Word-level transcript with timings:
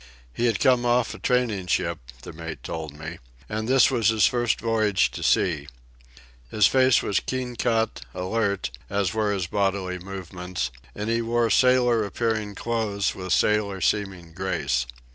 He 0.33 0.47
had 0.47 0.59
come 0.59 0.83
off 0.83 1.13
a 1.13 1.19
training 1.19 1.67
ship, 1.67 1.99
the 2.23 2.33
mate 2.33 2.63
told 2.63 2.97
me, 2.97 3.19
and 3.47 3.67
this 3.67 3.91
was 3.91 4.07
his 4.07 4.25
first 4.25 4.59
voyage 4.59 5.11
to 5.11 5.21
sea. 5.21 5.67
His 6.49 6.65
face 6.65 7.03
was 7.03 7.19
keen 7.19 7.55
cut, 7.55 8.01
alert, 8.15 8.71
as 8.89 9.13
were 9.13 9.31
his 9.31 9.45
bodily 9.45 9.99
movements, 9.99 10.71
and 10.95 11.07
he 11.07 11.21
wore 11.21 11.51
sailor 11.51 12.03
appearing 12.03 12.55
clothes 12.55 13.13
with 13.13 13.31
sailor 13.31 13.79
seeming 13.79 14.33
grace. 14.33 14.87